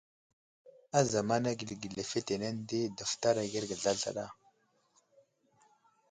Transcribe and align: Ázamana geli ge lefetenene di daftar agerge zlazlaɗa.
Ázamana 0.99 1.51
geli 1.59 1.75
ge 1.81 1.89
lefetenene 1.95 2.61
di 2.69 2.81
daftar 2.97 3.35
agerge 3.43 3.75
zlazlaɗa. 3.79 4.25